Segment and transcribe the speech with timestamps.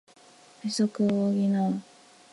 [0.63, 1.29] 不足を補
[1.69, 1.81] う